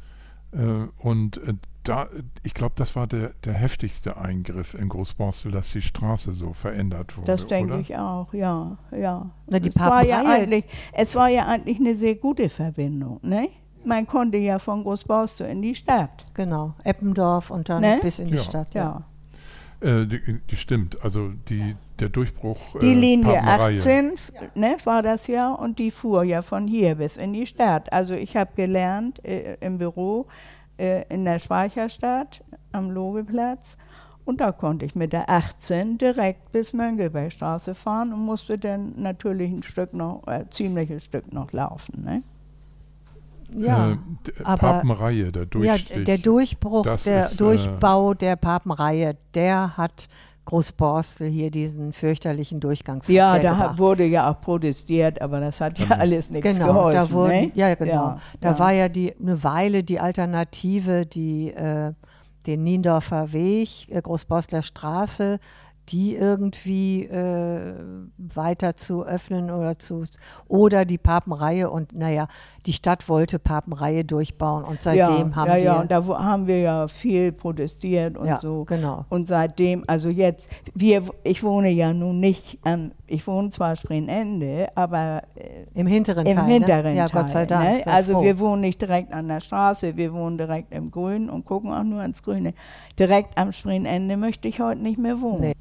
[0.52, 2.08] Äh, und äh, da,
[2.42, 7.16] ich glaube, das war der, der heftigste Eingriff in Großborstel, dass die Straße so verändert
[7.16, 7.26] wurde.
[7.26, 9.30] Das denke ich auch, ja, ja.
[9.48, 13.48] Na, die es, war ja eigentlich, es war ja eigentlich eine sehr gute Verbindung, ne?
[13.84, 16.74] Man konnte ja von Großborstel in die Stadt, genau.
[16.84, 17.98] Eppendorf und dann Ne?
[18.00, 18.42] bis in die Ja.
[18.42, 18.74] Stadt.
[18.74, 19.02] ja.
[19.80, 21.02] Äh, die, die stimmt.
[21.04, 22.78] Also die, der Durchbruch.
[22.80, 23.78] Die äh, Linie Papenreihe.
[23.78, 27.48] 18 f- ne, war das ja und die fuhr ja von hier bis in die
[27.48, 27.92] Stadt.
[27.92, 30.61] Also ich habe gelernt äh, im Büro äh,
[31.08, 32.42] in der Speicherstadt
[32.72, 33.76] am Logeplatz
[34.24, 39.50] und da konnte ich mit der 18 direkt bis Mönckebergstraße fahren und musste dann natürlich
[39.50, 42.02] ein Stück noch, äh, ziemliches Stück noch laufen.
[42.04, 42.22] Ne?
[43.54, 43.96] Ja, äh,
[44.44, 46.04] aber- Papenreihe, der ja Durchstich.
[46.04, 50.08] der Durchbruch, Das der ist, äh, Durchbau der Papenreihe, der hat
[50.44, 53.70] Großborstel hier diesen fürchterlichen Durchgangsverkehr Ja, da gebracht.
[53.70, 56.00] hat, wurde ja auch protestiert, aber das hat ja Genau.
[56.00, 56.98] alles nichts Genau, geholfen.
[57.00, 57.52] da wurden, ne?
[57.54, 58.58] ja genau, Ja, da ja.
[58.58, 61.92] war ja die eine Weile die Alternative, die äh,
[62.46, 65.38] den Niendorfer Weg, äh, Großbostler Straße,
[65.88, 67.74] die irgendwie äh,
[68.16, 70.04] weiter zu öffnen oder zu
[70.46, 72.28] oder die Papenreihe und naja,
[72.66, 76.46] die Stadt wollte Papenreihe durchbauen und seitdem ja, haben ja, wir ja, und da haben
[76.46, 78.64] wir ja viel protestiert und ja, so.
[78.64, 79.04] genau.
[79.08, 84.68] Und seitdem, also jetzt, wir, ich wohne ja nun nicht, ähm, ich wohne zwar Spreeende,
[84.76, 86.46] aber äh, Im hinteren im Teil.
[86.46, 86.96] hinteren ne?
[86.96, 87.22] Ja, Teil.
[87.22, 87.86] Gott sei Dank.
[87.86, 87.92] Ne?
[87.92, 88.22] Also froh.
[88.22, 91.82] wir wohnen nicht direkt an der Straße, wir wohnen direkt im Grün und gucken auch
[91.82, 92.54] nur ins Grüne.
[92.98, 95.40] Direkt am Spreeende möchte ich heute nicht mehr wohnen.
[95.40, 95.52] Nee.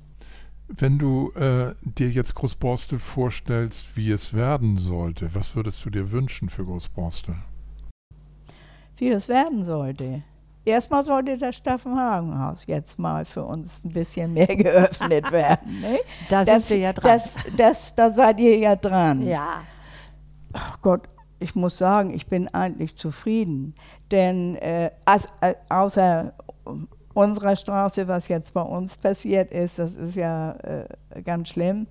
[0.78, 6.12] Wenn du äh, dir jetzt Großborstel vorstellst, wie es werden sollte, was würdest du dir
[6.12, 7.36] wünschen für Großborstel?
[9.02, 10.22] wie es werden sollte.
[10.64, 15.82] Erstmal sollte das Staffenhagenhaus jetzt mal für uns ein bisschen mehr geöffnet werden.
[15.82, 16.00] Ne?
[16.30, 17.12] da Das, sind wir ja dran.
[17.12, 19.24] Das, das, da seid ihr ja dran.
[19.24, 19.64] ja.
[20.54, 23.74] Ach Gott, ich muss sagen, ich bin eigentlich zufrieden.
[24.12, 26.34] Denn äh, as, äh, außer
[27.14, 31.88] unserer Straße, was jetzt bei uns passiert ist, das ist ja äh, ganz schlimm.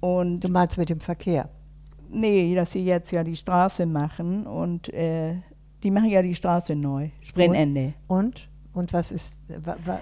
[0.00, 1.48] Und Du meinst mit dem Verkehr.
[2.10, 5.36] nee, dass sie jetzt ja die Straße machen und äh,
[5.82, 7.94] die machen ja die Straße neu, Sprennende.
[8.06, 8.48] Und?
[8.72, 9.34] Und was ist.
[9.48, 10.00] Wa, wa,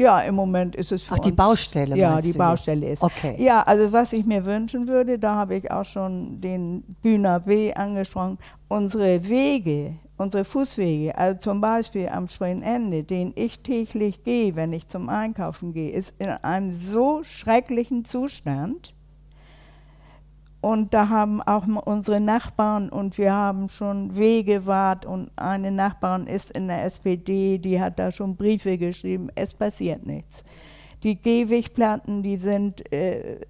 [0.00, 1.96] Ja, im Moment ist es für ach, die Baustelle.
[1.96, 3.02] Ja, die Baustelle jetzt?
[3.02, 3.02] ist.
[3.02, 3.36] Okay.
[3.38, 7.74] Ja, also was ich mir wünschen würde, da habe ich auch schon den Bühner B
[7.74, 14.72] angesprochen, unsere Wege, unsere Fußwege, also zum Beispiel am Sprengende, den ich täglich gehe, wenn
[14.72, 18.94] ich zum Einkaufen gehe, ist in einem so schrecklichen Zustand.
[20.60, 26.50] Und da haben auch unsere Nachbarn und wir haben schon Wegewart und eine Nachbarin ist
[26.50, 30.44] in der SPD, die hat da schon Briefe geschrieben, es passiert nichts.
[31.02, 33.40] Die Gehwegplatten, die sind äh,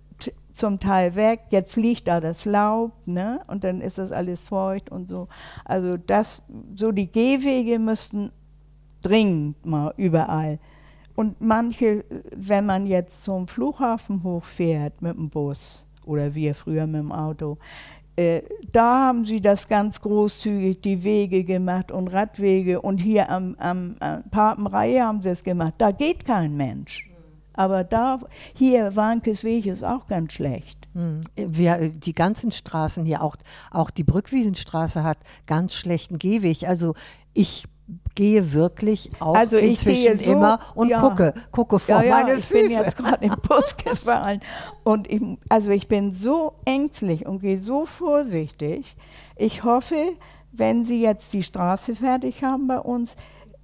[0.53, 3.41] zum Teil weg, jetzt liegt da das Laub, ne?
[3.49, 5.27] Und dann ist das alles feucht und so.
[5.65, 6.43] Also das,
[6.77, 8.31] so die Gehwege müssten
[9.03, 10.61] dringend mal überall.
[11.17, 12.05] Und manche,
[12.37, 17.59] wenn man jetzt zum Flughafen hochfährt mit dem Bus oder wir früher mit dem Auto,
[18.17, 22.83] äh, da haben sie das ganz großzügig, die Wege gemacht und Radwege.
[22.83, 25.75] Und hier am, am, am Papenreihe haben sie es gemacht.
[25.79, 27.09] Da geht kein Mensch.
[27.55, 28.21] Aber da,
[28.55, 30.89] hier, Warnkes Weg ist auch ganz schlecht.
[30.95, 31.21] Hm.
[31.37, 33.37] Wir, die ganzen Straßen hier, auch,
[33.71, 36.67] auch die Brückwiesenstraße hat ganz schlechten Gehweg.
[36.67, 36.95] Also
[37.33, 37.65] ich
[38.15, 41.01] gehe wirklich auch Also ich inzwischen so- immer und ja.
[41.01, 42.63] gucke, gucke vor Ja, ja, meine ich Füße.
[42.63, 44.41] bin jetzt gerade im Bus gefahren
[44.85, 48.97] und ich, also ich bin so ängstlich und gehe so vorsichtig.
[49.37, 50.13] Ich hoffe,
[50.53, 53.17] wenn Sie jetzt die Straße fertig haben bei uns,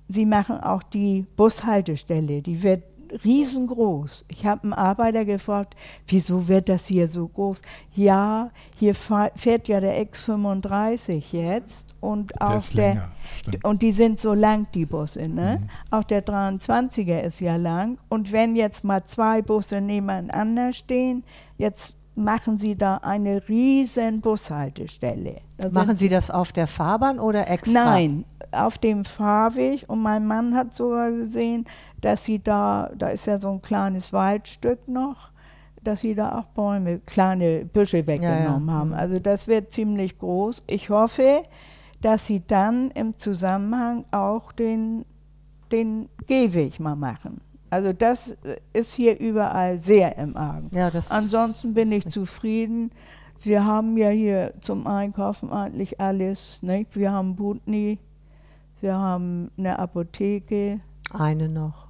[0.08, 2.84] Sie machen auch die Bushaltestelle, die wird
[3.24, 4.24] riesengroß.
[4.28, 5.76] Ich habe einen Arbeiter gefragt,
[6.06, 7.60] wieso wird das hier so groß?
[7.94, 13.10] Ja, hier fährt ja der X35 jetzt und Der auch der, länger.
[13.62, 15.28] Und die sind so lang, die Busse.
[15.28, 15.58] Ne?
[15.60, 15.68] Mhm.
[15.90, 17.98] Auch der 23er ist ja lang.
[18.08, 21.24] Und wenn jetzt mal zwei Busse nebeneinander stehen,
[21.58, 25.42] jetzt machen sie da eine riesen Bushaltestelle.
[25.58, 27.84] Da Machen Sie das auf der Fahrbahn oder extra?
[27.84, 29.84] Nein, auf dem Fahrweg.
[29.86, 31.66] Und mein Mann hat sogar gesehen,
[32.00, 35.30] dass sie da, da ist ja so ein kleines Waldstück noch,
[35.82, 38.74] dass sie da auch Bäume, kleine Büsche weggenommen ja.
[38.74, 38.88] haben.
[38.88, 38.94] Mhm.
[38.94, 40.64] Also das wird ziemlich groß.
[40.66, 41.44] Ich hoffe,
[42.00, 45.04] dass sie dann im Zusammenhang auch den,
[45.72, 47.40] den Gehweg mal machen.
[47.70, 50.70] Also das äh, ist hier überall sehr im Argen.
[50.72, 52.90] Ja, Ansonsten bin ich zufrieden.
[53.42, 56.58] Wir haben ja hier zum Einkaufen eigentlich alles.
[56.62, 56.96] Nicht?
[56.96, 57.98] Wir haben Butni,
[58.80, 60.80] wir haben eine Apotheke.
[61.12, 61.85] eine noch.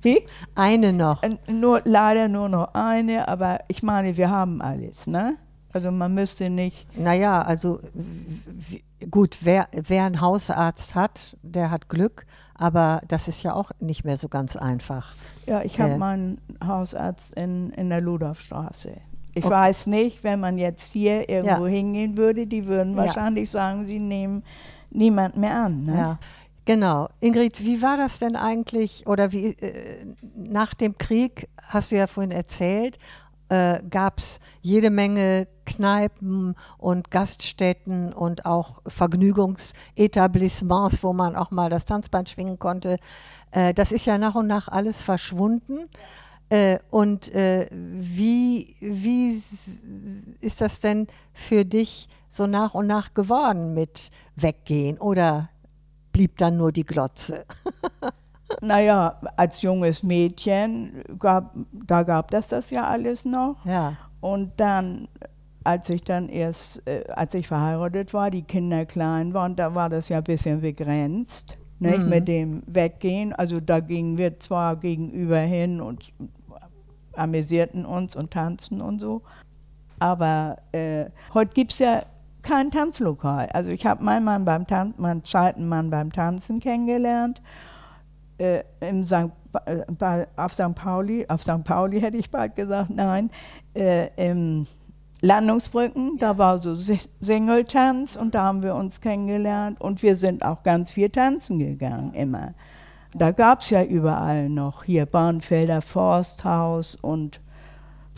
[0.00, 0.20] Wie?
[0.54, 1.22] Eine noch.
[1.50, 5.06] Nur, leider nur noch eine, aber ich meine, wir haben alles.
[5.06, 5.36] Ne?
[5.72, 6.86] Also man müsste nicht.
[6.98, 7.80] Naja, also
[9.10, 14.04] gut, wer, wer einen Hausarzt hat, der hat Glück, aber das ist ja auch nicht
[14.04, 15.14] mehr so ganz einfach.
[15.46, 15.98] Ja, ich habe Äh.
[15.98, 18.92] meinen Hausarzt in, in der Ludolfstraße.
[19.34, 19.54] Ich Okay.
[19.54, 21.72] weiß nicht, wenn man jetzt hier irgendwo Ja.
[21.72, 22.98] hingehen würde, die würden Ja.
[23.04, 24.42] wahrscheinlich sagen, sie nehmen
[24.90, 25.82] niemand mehr an.
[25.84, 25.96] Ne?
[25.96, 26.18] Ja.
[26.68, 27.08] Genau.
[27.20, 32.06] Ingrid, wie war das denn eigentlich oder wie äh, nach dem Krieg, hast du ja
[32.06, 32.98] vorhin erzählt,
[33.48, 41.70] äh, gab es jede Menge Kneipen und Gaststätten und auch Vergnügungsetablissements, wo man auch mal
[41.70, 42.98] das Tanzband schwingen konnte.
[43.50, 45.88] Äh, das ist ja nach und nach alles verschwunden.
[46.50, 49.42] Äh, und äh, wie, wie
[50.42, 54.98] ist das denn für dich so nach und nach geworden mit Weggehen?
[54.98, 55.48] Oder
[56.18, 57.44] blieb dann nur die Glotze?
[58.62, 61.54] Naja, als junges Mädchen, gab,
[61.86, 63.56] da gab das das ja alles noch.
[63.66, 65.06] Ja, Und dann,
[65.64, 69.90] als ich dann erst, äh, als ich verheiratet war, die Kinder klein waren, da war
[69.90, 72.08] das ja ein bisschen begrenzt, nicht, Mhm.
[72.08, 73.34] mit dem Weggehen.
[73.34, 76.10] Also da gingen wir zwar gegenüber hin und
[77.16, 79.20] amüsierten uns und tanzten und so,
[79.98, 81.04] aber äh,
[81.34, 82.02] heute gibt es ja
[82.48, 83.48] kein Tanzlokal.
[83.52, 87.42] Also ich habe meinen Mann beim Tan meinen zweiten Mann beim Tanzen kennengelernt.
[88.38, 89.30] Äh, im St.
[89.66, 90.74] Äh, bei, auf St.
[90.74, 91.64] Pauli, auf St.
[91.64, 93.30] Pauli hätte ich bald gesagt, nein,
[93.74, 94.66] äh, im
[95.20, 100.44] Landungsbrücken, da war so Si- Singletanz und da haben wir uns kennengelernt und wir sind
[100.44, 102.54] auch ganz viel tanzen gegangen, immer.
[103.14, 107.40] Da gab es ja überall noch, hier Bahnfelder Forsthaus und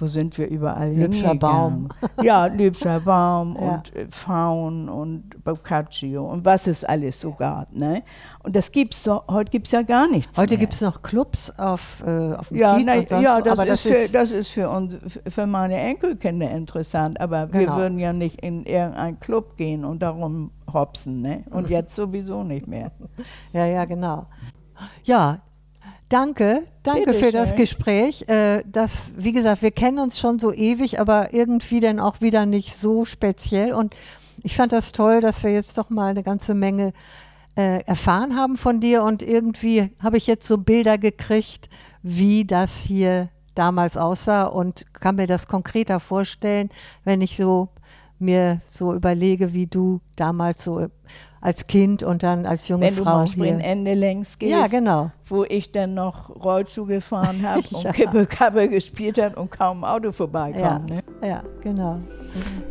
[0.00, 1.88] wo sind wir überall Lübscher hingegangen?
[2.22, 3.74] Ja, Lübscher Baum Ja.
[3.76, 7.72] und äh, Faun und Boccaccio und was es alles so gab.
[7.72, 8.02] Ne?
[8.42, 11.50] Und das gibt's doch, heute gibt es ja gar nichts heute gibt es noch Clubs
[11.58, 14.30] auf, äh, auf dem Ja, Kiez na, und sonst ja das, aber ist für, das
[14.30, 14.96] ist für uns,
[15.28, 17.76] für meine Enkelkinder interessant, aber wir Genau.
[17.76, 21.44] würden ja nicht in irgendeinen Club gehen und darum hopsen, ne?
[21.50, 22.90] Und jetzt sowieso nicht mehr.
[23.52, 24.26] Ja, ja, genau.
[25.04, 25.40] Ja,
[26.10, 27.58] danke, danke Bitte für das schön.
[27.58, 28.28] Gespräch.
[28.28, 32.44] Äh, das, wie gesagt, wir kennen uns schon so ewig, aber irgendwie dann auch wieder
[32.44, 33.72] nicht so speziell.
[33.72, 33.94] Und
[34.42, 36.92] ich fand das toll, dass wir jetzt doch mal eine ganze Menge
[37.56, 39.02] äh, erfahren haben von dir.
[39.02, 41.70] Und irgendwie habe ich jetzt so Bilder gekriegt,
[42.02, 46.70] wie das hier damals aussah und kann mir das konkreter vorstellen,
[47.04, 47.68] wenn ich so
[48.20, 50.86] mir so überlege, wie du damals so
[51.40, 53.32] als Kind und dann als junge Wenn du Frau mal hier.
[53.32, 55.10] Sprintende längs gehst, Ja, genau.
[55.26, 57.78] wo ich dann noch Rollschuh gefahren habe Ja.
[57.78, 60.86] und Kippe-Kappe gespielt hat und kaum ein Auto vorbeikam.
[60.88, 61.02] Ja, Ne?
[61.26, 61.98] ja, genau.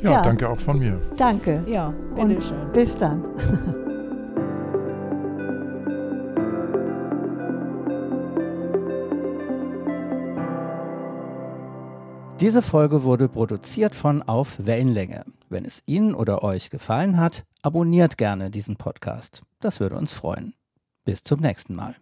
[0.03, 0.21] Ja, Ja.
[0.23, 0.99] danke auch von mir.
[1.17, 1.63] Danke.
[1.67, 2.71] Ja, Und bitteschön.
[2.71, 3.23] bis dann.
[12.39, 15.25] Diese Folge wurde produziert von Auf Wellenlänge.
[15.49, 19.41] Wenn es Ihnen oder euch gefallen hat, abonniert gerne diesen Podcast.
[19.59, 20.53] Das würde uns freuen.
[21.05, 21.95] Bis zum nächsten Mal.